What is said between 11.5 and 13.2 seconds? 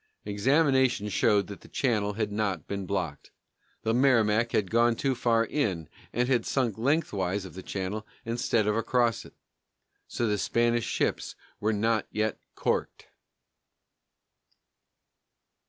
were not yet "corked."